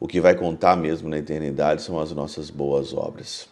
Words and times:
o 0.00 0.06
que 0.06 0.20
vai 0.20 0.34
contar 0.34 0.76
mesmo 0.76 1.08
na 1.08 1.18
eternidade 1.18 1.82
são 1.82 1.98
as 1.98 2.12
nossas 2.12 2.50
boas 2.50 2.92
obras. 2.94 3.48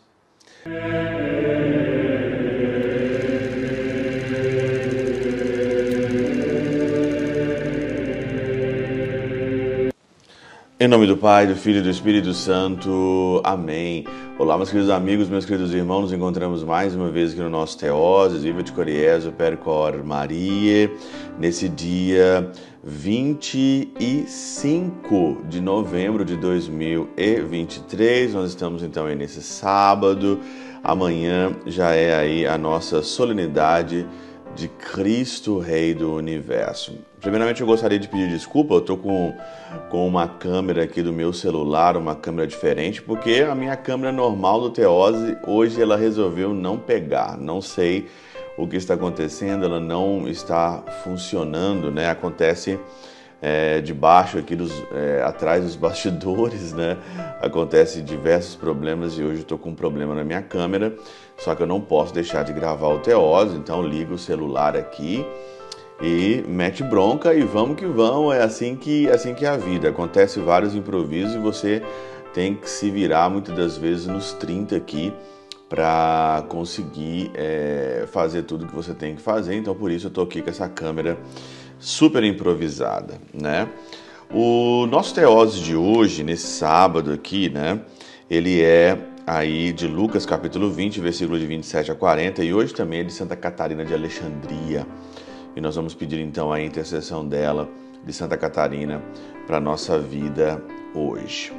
Em 10.79 10.87
nome 10.87 11.07
do 11.07 11.17
Pai, 11.17 11.47
do 11.47 11.57
Filho 11.57 11.79
e 11.79 11.83
do 11.83 11.89
Espírito 11.89 12.35
Santo. 12.35 13.41
Amém. 13.43 14.05
Olá, 14.39 14.59
meus 14.59 14.69
queridos 14.69 14.91
amigos, 14.91 15.27
meus 15.27 15.47
queridos 15.47 15.73
irmãos, 15.73 16.03
nos 16.03 16.13
encontramos 16.13 16.63
mais 16.63 16.95
uma 16.95 17.11
vez 17.11 17.33
aqui 17.33 17.41
no 17.41 17.49
nosso 17.49 17.79
Teoses, 17.79 18.43
Viva 18.43 18.63
de 18.63 18.73
Coriezo, 18.73 19.33
Percor 19.33 20.05
Maria, 20.05 20.93
nesse 21.39 21.67
dia 21.67 22.53
25 22.85 25.45
de 25.49 25.63
novembro 25.63 26.27
de 26.27 26.37
2023. 26.37 28.35
Nós 28.35 28.51
estamos 28.51 28.83
então 28.83 29.07
aí 29.07 29.17
nesse 29.17 29.41
sábado. 29.41 30.41
Amanhã 30.85 31.57
já 31.65 31.95
é 31.95 32.15
aí 32.15 32.47
a 32.47 32.59
nossa 32.59 33.03
solenidade 33.03 34.07
de 34.57 34.69
Cristo, 34.69 35.59
Rei 35.59 35.93
do 35.93 36.15
Universo. 36.15 36.99
Primeiramente, 37.21 37.61
eu 37.61 37.67
gostaria 37.67 37.99
de 37.99 38.09
pedir 38.09 38.29
desculpa, 38.29 38.75
eu 38.75 38.79
estou 38.79 38.97
com, 38.97 39.37
com 39.91 40.07
uma 40.07 40.27
câmera 40.27 40.83
aqui 40.83 41.03
do 41.03 41.13
meu 41.13 41.33
celular, 41.33 41.97
uma 41.97 42.17
câmera 42.17 42.47
diferente, 42.47 43.03
porque 43.03 43.47
a 43.49 43.55
minha 43.55 43.77
câmera 43.77 44.11
normal 44.11 44.63
do 44.63 44.71
Teose, 44.71 45.37
hoje 45.47 45.81
ela 45.81 45.97
resolveu 45.97 46.55
não 46.55 46.79
pegar. 46.79 47.37
Não 47.37 47.61
sei 47.61 48.09
o 48.57 48.67
que 48.67 48.77
está 48.77 48.95
acontecendo, 48.95 49.67
ela 49.67 49.79
não 49.79 50.27
está 50.27 50.83
funcionando, 51.05 51.91
né? 51.91 52.09
Acontece 52.09 52.81
é, 53.41 53.81
debaixo 53.81 54.39
aqui 54.39 54.57
dos, 54.57 54.73
é, 54.93 55.23
atrás 55.23 55.63
dos 55.63 55.77
bastidores, 55.77 56.73
né? 56.73 56.97
Acontece 57.41 58.01
diversos 58.01 58.55
problemas 58.55 59.19
e 59.19 59.23
hoje 59.23 59.41
estou 59.41 59.59
com 59.59 59.71
um 59.71 59.75
problema 59.75 60.15
na 60.15 60.25
minha 60.25 60.43
câmera, 60.43 60.95
só 61.37 61.55
que 61.55 61.63
eu 61.63 61.67
não 61.67 61.81
posso 61.81 62.15
deixar 62.15 62.43
de 62.43 62.53
gravar 62.53 62.89
o 62.89 62.99
Teose, 62.99 63.57
então 63.57 63.83
ligo 63.83 64.15
o 64.15 64.19
celular 64.19 64.77
aqui 64.77 65.25
e 66.01 66.45
mete 66.47 66.83
bronca 66.83 67.35
e 67.35 67.43
vamos 67.43 67.77
que 67.77 67.87
vamos, 67.87 68.35
é 68.35 68.43
assim 68.43 68.77
que 68.77 69.09
assim 69.11 69.35
que 69.35 69.45
é 69.45 69.49
a 69.49 69.57
vida. 69.57 69.89
Acontece 69.89 70.41
vários 70.41 70.75
improvisos 70.75 71.35
e 71.35 71.39
você 71.39 71.83
tem 72.35 72.55
que 72.55 72.69
se 72.69 72.91
virar 72.91 73.31
muitas 73.31 73.55
das 73.55 73.77
vezes 73.77 74.07
nos 74.07 74.33
30 74.35 74.77
aqui 74.77 75.13
para 75.69 76.45
conseguir 76.49 77.31
é, 77.35 78.05
fazer 78.13 78.43
tudo 78.43 78.67
que 78.67 78.75
você 78.75 78.95
tem 78.95 79.17
que 79.17 79.23
fazer. 79.23 79.55
Então 79.57 79.75
por 79.75 79.91
isso 79.91 80.07
eu 80.07 80.09
estou 80.09 80.25
aqui 80.25 80.43
com 80.43 80.51
essa 80.51 80.69
câmera 80.69 81.19
super 81.79 82.25
improvisada, 82.25 83.21
né? 83.33 83.69
O 84.33 84.87
nosso 84.87 85.15
teose 85.15 85.61
de 85.61 85.77
hoje, 85.77 86.25
nesse 86.25 86.47
sábado 86.47 87.13
aqui, 87.13 87.49
né? 87.49 87.81
Ele 88.29 88.61
é 88.61 88.99
aí 89.27 89.73
de 89.73 89.87
Lucas 89.87 90.27
capítulo 90.27 90.71
20, 90.71 91.01
versículo 91.01 91.39
de 91.39 91.47
27 91.47 91.93
a 91.93 91.95
40, 91.95 92.45
e 92.45 92.53
hoje 92.53 92.75
também 92.75 93.01
é 93.01 93.05
de 93.05 93.13
Santa 93.13 93.37
Catarina 93.37 93.85
de 93.85 93.95
Alexandria. 93.95 94.87
E 95.55 95.61
nós 95.61 95.77
vamos 95.77 95.95
pedir 95.95 96.21
então 96.21 96.53
a 96.53 96.61
intercessão 96.61 97.27
dela, 97.27 97.69
de 98.05 98.13
Santa 98.13 98.37
Catarina, 98.37 99.03
para 99.47 99.57
a 99.57 99.61
nossa 99.61 99.99
vida 99.99 100.63
hoje. 100.95 101.53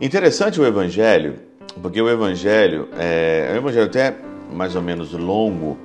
Interessante 0.00 0.60
o 0.60 0.66
Evangelho, 0.66 1.40
porque 1.82 2.00
o 2.00 2.08
Evangelho 2.08 2.88
é, 2.98 3.48
é 3.50 3.52
um 3.54 3.56
Evangelho 3.56 3.86
até 3.86 4.16
mais 4.52 4.76
ou 4.76 4.82
menos 4.82 5.12
longo, 5.12 5.76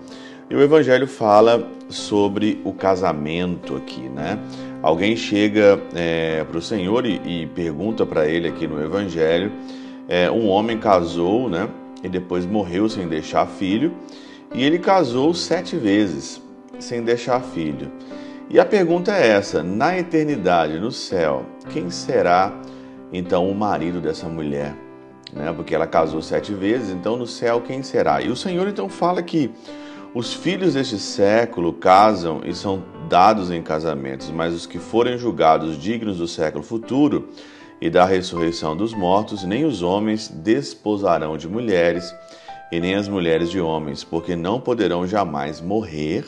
e 0.52 0.56
o 0.56 0.62
Evangelho 0.62 1.08
fala 1.08 1.66
sobre 1.88 2.60
o 2.66 2.74
casamento 2.74 3.78
aqui, 3.78 4.02
né? 4.02 4.38
Alguém 4.84 5.16
chega 5.16 5.80
é, 5.96 6.44
para 6.44 6.58
o 6.58 6.62
Senhor 6.62 7.06
e, 7.06 7.22
e 7.26 7.48
pergunta 7.48 8.06
para 8.06 8.28
ele 8.28 8.50
aqui 8.50 8.68
no 8.68 8.84
Evangelho: 8.84 9.50
é, 10.10 10.30
um 10.30 10.50
homem 10.50 10.78
casou, 10.78 11.50
né? 11.50 11.70
E 12.04 12.10
depois 12.10 12.46
morreu 12.46 12.90
sem 12.90 13.08
deixar 13.08 13.48
filho, 13.48 13.94
e 14.54 14.62
ele 14.62 14.78
casou 14.78 15.34
sete 15.34 15.78
vezes 15.78 16.42
sem 16.80 17.02
deixar 17.02 17.40
filho. 17.40 17.90
E 18.50 18.60
a 18.60 18.66
pergunta 18.66 19.16
é 19.16 19.30
essa: 19.30 19.64
na 19.64 19.98
eternidade, 19.98 20.78
no 20.82 20.92
céu, 20.92 21.46
quem 21.70 21.90
será 21.90 22.54
então 23.14 23.50
o 23.50 23.56
marido 23.56 24.02
dessa 24.02 24.28
mulher? 24.28 24.76
Né? 25.32 25.54
Porque 25.56 25.74
ela 25.74 25.88
casou 25.88 26.22
sete 26.22 26.54
vezes, 26.54 26.90
então 26.90 27.16
no 27.16 27.26
céu 27.26 27.62
quem 27.62 27.82
será? 27.82 28.22
E 28.22 28.30
o 28.30 28.36
Senhor 28.36 28.68
então 28.68 28.90
fala 28.90 29.24
que 29.24 29.50
os 30.14 30.34
filhos 30.34 30.74
deste 30.74 31.00
século 31.00 31.72
casam 31.72 32.42
e 32.44 32.54
são 32.54 32.84
dados 33.08 33.50
em 33.50 33.62
casamentos, 33.62 34.30
mas 34.30 34.54
os 34.54 34.66
que 34.66 34.78
forem 34.78 35.18
julgados 35.18 35.78
dignos 35.78 36.18
do 36.18 36.28
século 36.28 36.64
futuro 36.64 37.30
e 37.80 37.90
da 37.90 38.06
ressurreição 38.06 38.76
dos 38.76 38.94
mortos, 38.94 39.44
nem 39.44 39.64
os 39.64 39.82
homens 39.82 40.28
desposarão 40.28 41.38
de 41.38 41.48
mulheres, 41.48 42.14
e 42.72 42.80
nem 42.80 42.96
as 42.96 43.08
mulheres 43.08 43.50
de 43.50 43.60
homens, 43.60 44.04
porque 44.04 44.36
não 44.36 44.60
poderão 44.60 45.06
jamais 45.06 45.60
morrer, 45.60 46.26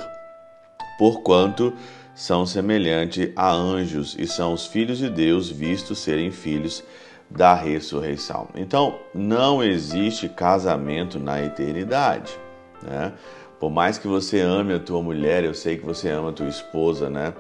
porquanto 0.98 1.74
são 2.16 2.46
semelhantes 2.46 3.32
a 3.36 3.52
anjos 3.52 4.16
e 4.18 4.28
são 4.28 4.54
os 4.54 4.66
filhos 4.66 4.98
de 4.98 5.10
Deus 5.10 5.50
vistos 5.50 6.00
serem 6.00 6.32
filhos 6.32 6.84
da 7.30 7.54
ressurreição. 7.54 8.50
Então, 8.56 9.00
não 9.14 9.64
existe 9.64 10.28
casamento 10.30 11.18
na 11.18 11.42
eternidade, 11.42 12.38
né? 12.84 13.14
Por 13.64 13.72
mais 13.72 13.98
que 13.98 14.10
você 14.10 14.42
ame 14.42 14.74
a 14.74 14.80
tua 14.80 15.02
mulher, 15.02 15.46
eu 15.46 15.54
sei 15.54 15.78
que 15.78 15.86
você 15.86 16.10
ama 16.10 16.32
a 16.32 16.34
tua 16.34 16.50
esposa, 16.50 17.10
né? 17.10 17.34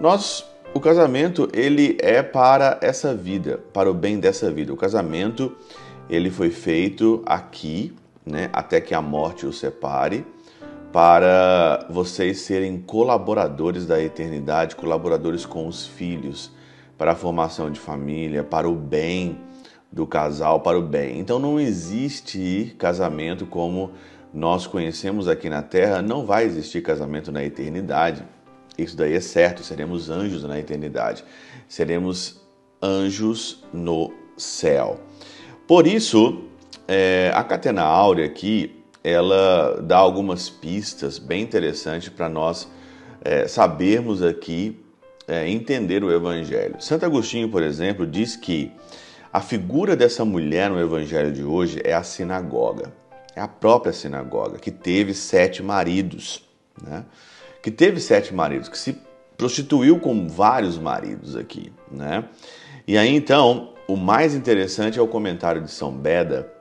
Nós, 0.00 0.46
o 0.72 0.80
casamento, 0.80 1.46
ele 1.52 1.98
é 2.00 2.22
para 2.22 2.78
essa 2.80 3.14
vida, 3.14 3.60
para 3.70 3.90
o 3.90 3.92
bem 3.92 4.18
dessa 4.18 4.50
vida. 4.50 4.72
O 4.72 4.78
casamento, 4.78 5.54
ele 6.08 6.30
foi 6.30 6.48
feito 6.48 7.22
aqui, 7.26 7.94
né, 8.24 8.48
até 8.50 8.80
que 8.80 8.94
a 8.94 9.02
morte 9.02 9.44
o 9.44 9.52
separe, 9.52 10.24
para 10.90 11.86
vocês 11.90 12.40
serem 12.40 12.80
colaboradores 12.80 13.84
da 13.84 14.02
eternidade, 14.02 14.74
colaboradores 14.74 15.44
com 15.44 15.66
os 15.66 15.86
filhos, 15.86 16.50
para 16.96 17.12
a 17.12 17.14
formação 17.14 17.70
de 17.70 17.78
família, 17.78 18.42
para 18.42 18.66
o 18.66 18.74
bem 18.74 19.38
do 19.92 20.06
casal, 20.06 20.60
para 20.60 20.78
o 20.78 20.82
bem. 20.82 21.18
Então 21.18 21.38
não 21.38 21.60
existe 21.60 22.74
casamento 22.78 23.44
como 23.44 23.90
nós 24.32 24.66
conhecemos 24.66 25.28
aqui 25.28 25.50
na 25.50 25.62
Terra, 25.62 26.00
não 26.00 26.24
vai 26.24 26.44
existir 26.44 26.80
casamento 26.80 27.30
na 27.30 27.44
eternidade. 27.44 28.24
Isso 28.78 28.96
daí 28.96 29.14
é 29.14 29.20
certo, 29.20 29.62
seremos 29.62 30.08
anjos 30.08 30.42
na 30.44 30.58
eternidade. 30.58 31.22
Seremos 31.68 32.40
anjos 32.82 33.62
no 33.72 34.12
céu. 34.36 35.00
Por 35.66 35.86
isso, 35.86 36.44
é, 36.88 37.30
a 37.34 37.44
Catena 37.44 37.82
Áurea 37.82 38.24
aqui, 38.24 38.82
ela 39.04 39.82
dá 39.82 39.98
algumas 39.98 40.48
pistas 40.48 41.18
bem 41.18 41.42
interessantes 41.42 42.08
para 42.08 42.28
nós 42.28 42.68
é, 43.22 43.46
sabermos 43.46 44.22
aqui 44.22 44.80
é, 45.28 45.48
entender 45.48 46.02
o 46.02 46.10
Evangelho. 46.10 46.76
Santo 46.80 47.04
Agostinho, 47.04 47.50
por 47.50 47.62
exemplo, 47.62 48.06
diz 48.06 48.34
que 48.34 48.72
a 49.30 49.40
figura 49.40 49.94
dessa 49.94 50.24
mulher 50.24 50.70
no 50.70 50.80
Evangelho 50.80 51.32
de 51.32 51.44
hoje 51.44 51.80
é 51.84 51.92
a 51.92 52.02
sinagoga 52.02 53.01
é 53.34 53.40
a 53.40 53.48
própria 53.48 53.92
sinagoga, 53.92 54.58
que 54.58 54.70
teve 54.70 55.14
sete 55.14 55.62
maridos, 55.62 56.44
né? 56.82 57.04
que 57.62 57.70
teve 57.70 58.00
sete 58.00 58.34
maridos, 58.34 58.68
que 58.68 58.78
se 58.78 58.96
prostituiu 59.36 59.98
com 59.98 60.28
vários 60.28 60.78
maridos 60.78 61.36
aqui. 61.36 61.72
Né? 61.90 62.24
E 62.86 62.98
aí 62.98 63.14
então, 63.14 63.72
o 63.88 63.96
mais 63.96 64.34
interessante 64.34 64.98
é 64.98 65.02
o 65.02 65.08
comentário 65.08 65.62
de 65.62 65.70
São 65.70 65.92
Beda. 65.92 66.52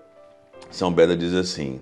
São 0.69 0.91
Beda 0.91 1.15
diz 1.15 1.33
assim: 1.33 1.81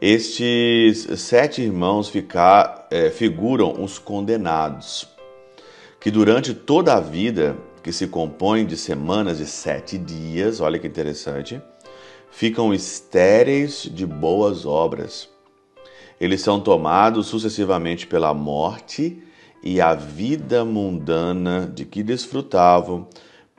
Estes 0.00 1.20
sete 1.20 1.62
irmãos 1.62 2.08
ficar, 2.08 2.86
é, 2.90 3.10
figuram 3.10 3.82
os 3.82 3.98
condenados, 3.98 5.08
que 6.00 6.10
durante 6.10 6.52
toda 6.52 6.94
a 6.94 7.00
vida, 7.00 7.56
que 7.82 7.92
se 7.92 8.06
compõe 8.06 8.66
de 8.66 8.76
semanas 8.76 9.38
de 9.38 9.46
sete 9.46 9.96
dias, 9.96 10.60
olha 10.60 10.78
que 10.78 10.86
interessante, 10.86 11.60
ficam 12.30 12.72
estéreis 12.72 13.82
de 13.82 14.06
boas 14.06 14.64
obras. 14.64 15.28
Eles 16.20 16.40
são 16.40 16.60
tomados 16.60 17.26
sucessivamente 17.26 18.06
pela 18.06 18.34
morte 18.34 19.22
e 19.62 19.80
a 19.80 19.94
vida 19.94 20.64
mundana 20.64 21.70
de 21.72 21.84
que 21.84 22.02
desfrutavam 22.02 23.06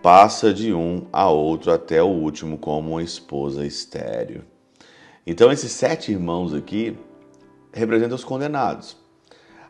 passa 0.01 0.53
de 0.53 0.73
um 0.73 1.05
a 1.11 1.29
outro 1.29 1.71
até 1.71 2.01
o 2.01 2.07
último 2.07 2.57
como 2.57 2.91
uma 2.91 3.03
esposa 3.03 3.65
estéreo. 3.65 4.43
Então 5.25 5.51
esses 5.51 5.71
sete 5.71 6.11
irmãos 6.11 6.53
aqui 6.53 6.97
representam 7.73 8.15
os 8.15 8.23
condenados, 8.23 8.97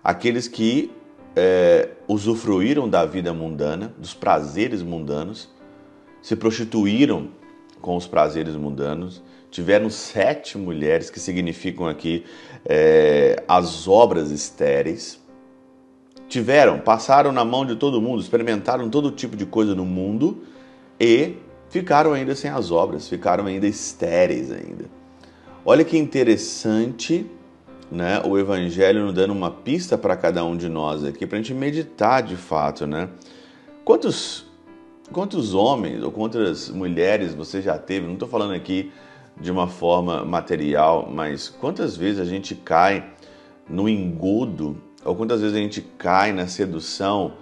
aqueles 0.04 0.48
que 0.48 0.92
é, 1.36 1.90
usufruíram 2.08 2.88
da 2.88 3.06
vida 3.06 3.34
mundana, 3.34 3.94
dos 3.98 4.14
prazeres 4.14 4.82
mundanos, 4.82 5.50
se 6.22 6.36
prostituíram 6.36 7.30
com 7.82 7.96
os 7.96 8.08
prazeres 8.08 8.56
mundanos. 8.56 9.22
Tiveram 9.52 9.90
sete 9.90 10.58
mulheres, 10.58 11.10
que 11.10 11.20
significam 11.20 11.88
aqui 11.88 12.24
é, 12.66 13.44
as 13.48 13.88
obras 13.88 14.30
estéreis. 14.30 15.20
Tiveram, 16.28 16.80
passaram 16.80 17.32
na 17.32 17.44
mão 17.44 17.66
de 17.66 17.76
todo 17.76 18.00
mundo, 18.00 18.22
experimentaram 18.22 18.90
todo 18.90 19.10
tipo 19.12 19.36
de 19.36 19.46
coisa 19.46 19.74
no 19.74 19.86
mundo 19.86 20.44
e 21.00 21.38
ficaram 21.70 22.14
ainda 22.14 22.36
sem 22.36 22.52
as 22.52 22.70
obras, 22.70 23.08
ficaram 23.08 23.48
ainda 23.48 23.66
estéreis 23.66 24.52
ainda. 24.52 24.86
Olha 25.66 25.84
que 25.84 25.98
interessante, 25.98 27.26
né? 27.92 28.22
O 28.24 28.38
Evangelho 28.38 29.06
nos 29.06 29.14
dando 29.14 29.34
uma 29.34 29.50
pista 29.50 29.98
para 29.98 30.16
cada 30.16 30.44
um 30.44 30.56
de 30.56 30.70
nós 30.70 31.04
aqui, 31.04 31.26
para 31.26 31.38
a 31.38 31.42
gente 31.42 31.54
meditar 31.54 32.22
de 32.22 32.36
fato, 32.36 32.86
né? 32.86 33.10
Quantos, 33.84 34.46
quantos 35.12 35.54
homens 35.54 36.04
ou 36.04 36.12
quantas 36.12 36.70
mulheres 36.70 37.34
você 37.34 37.62
já 37.62 37.78
teve? 37.78 38.06
Não 38.06 38.14
estou 38.14 38.28
falando 38.28 38.54
aqui 38.54 38.92
de 39.40 39.52
uma 39.52 39.68
forma 39.68 40.26
material, 40.26 41.10
mas 41.12 41.50
quantas 41.50 41.96
vezes 41.96 42.20
a 42.20 42.26
gente 42.26 42.56
cai 42.56 43.14
no 43.70 43.88
engodo, 43.88 44.82
ou 45.04 45.16
quantas 45.16 45.42
vezes 45.42 45.56
a 45.56 45.60
gente 45.60 45.82
cai 45.82 46.34
na 46.34 46.48
sedução 46.48 47.34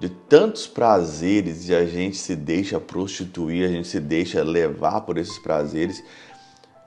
de 0.00 0.08
tantos 0.08 0.66
prazeres 0.66 1.68
e 1.68 1.74
a 1.74 1.86
gente 1.86 2.16
se 2.16 2.34
deixa 2.34 2.80
prostituir, 2.80 3.64
a 3.64 3.72
gente 3.72 3.86
se 3.86 4.00
deixa 4.00 4.42
levar 4.42 5.02
por 5.02 5.16
esses 5.16 5.38
prazeres 5.38 6.02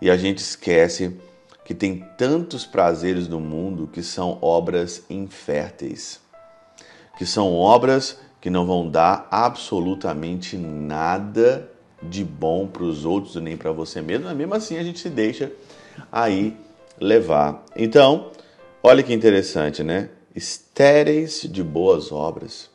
e 0.02 0.10
a 0.10 0.18
gente 0.18 0.40
esquece 0.40 1.18
que 1.64 1.74
tem 1.74 2.06
tantos 2.18 2.66
prazeres 2.66 3.28
no 3.28 3.40
mundo 3.40 3.90
que 3.92 4.04
são 4.04 4.38
obras 4.42 5.04
inférteis, 5.10 6.20
que 7.18 7.26
são 7.26 7.54
obras 7.54 8.20
que 8.48 8.50
não 8.50 8.66
vão 8.66 8.90
dar 8.90 9.28
absolutamente 9.30 10.56
nada 10.58 11.70
de 12.02 12.24
bom 12.24 12.66
para 12.66 12.84
os 12.84 13.04
outros 13.04 13.36
nem 13.36 13.58
para 13.58 13.74
você 13.74 14.02
mesmo, 14.02 14.24
mas 14.24 14.38
mesmo 14.38 14.54
assim 14.54 14.78
a 14.78 14.84
gente 14.84 15.00
se 15.00 15.10
deixa 15.10 15.52
aí 16.10 16.56
levar. 16.98 17.66
Então, 17.76 18.32
olha 18.82 19.04
que 19.04 19.14
interessante, 19.14 19.84
né? 19.84 20.12
Estéreis 20.34 21.42
de 21.42 21.62
boas 21.62 22.10
obras. 22.10 22.70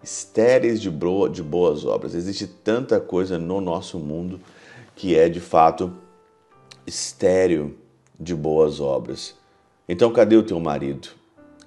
Estéreis 0.00 0.80
de, 0.80 0.90
boa, 0.92 1.28
de 1.28 1.42
boas 1.42 1.84
obras. 1.84 2.14
Existe 2.14 2.46
tanta 2.46 3.00
coisa 3.00 3.36
no 3.36 3.60
nosso 3.60 3.98
mundo 3.98 4.40
que 4.94 5.18
é 5.18 5.28
de 5.28 5.40
fato 5.40 5.92
estéreo 6.86 7.76
de 8.16 8.32
boas 8.32 8.78
obras. 8.78 9.34
Então, 9.88 10.12
cadê 10.12 10.36
o 10.36 10.42
teu 10.44 10.60
marido? 10.60 11.08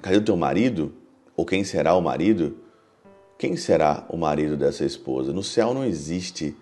Cadê 0.02 0.16
o 0.16 0.24
teu 0.24 0.38
marido? 0.38 0.94
Ou 1.36 1.46
quem 1.46 1.66
será 1.66 1.94
o 1.94 2.02
marido? 2.02 2.71
Quem 3.42 3.58
será 3.58 4.06
o 4.08 4.16
marido 4.18 4.56
dessa 4.56 4.86
esposa? 4.86 5.34
No 5.34 5.42
céu 5.42 5.74
não 5.74 5.84
existe 5.84 6.56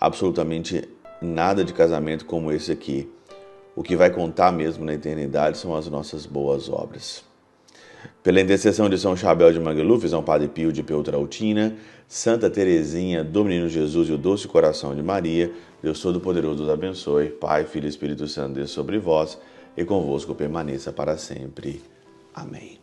absolutamente 0.00 0.88
nada 1.20 1.62
de 1.62 1.74
casamento 1.74 2.24
como 2.24 2.50
esse 2.50 2.72
aqui. 2.72 3.06
O 3.76 3.82
que 3.82 3.94
vai 3.94 4.08
contar 4.08 4.50
mesmo 4.50 4.82
na 4.82 4.94
eternidade 4.94 5.58
são 5.58 5.76
as 5.76 5.86
nossas 5.88 6.24
boas 6.24 6.70
obras. 6.70 7.22
Pela 8.22 8.40
intercessão 8.40 8.88
de 8.88 8.96
São 8.96 9.14
Chabel 9.14 9.52
de 9.52 9.60
Mangluf, 9.60 10.08
São 10.08 10.22
Padre 10.22 10.48
Pio 10.48 10.72
de 10.72 10.82
Peutrautina, 10.82 11.76
Santa 12.08 12.48
Teresinha, 12.48 13.22
do 13.22 13.44
Menino 13.44 13.68
Jesus 13.68 14.08
e 14.08 14.12
o 14.12 14.16
Doce 14.16 14.48
Coração 14.48 14.96
de 14.96 15.02
Maria, 15.02 15.52
Deus 15.82 16.00
Todo-Poderoso 16.00 16.62
os 16.62 16.70
abençoe, 16.70 17.28
Pai, 17.28 17.66
Filho 17.66 17.84
e 17.84 17.90
Espírito 17.90 18.26
Santo, 18.26 18.54
Deus 18.54 18.70
sobre 18.70 18.98
vós 18.98 19.38
e 19.76 19.84
convosco 19.84 20.34
permaneça 20.34 20.94
para 20.94 21.18
sempre. 21.18 21.82
Amém. 22.34 22.78